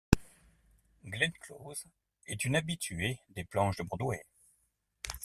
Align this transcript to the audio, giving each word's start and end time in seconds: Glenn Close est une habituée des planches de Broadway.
Glenn 1.05 1.31
Close 1.39 1.85
est 2.25 2.43
une 2.43 2.55
habituée 2.55 3.19
des 3.35 3.43
planches 3.43 3.77
de 3.77 3.83
Broadway. 3.83 4.23